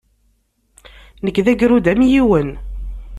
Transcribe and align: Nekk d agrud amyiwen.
Nekk 1.23 1.37
d 1.45 1.47
agrud 1.51 1.85
amyiwen. 1.91 2.49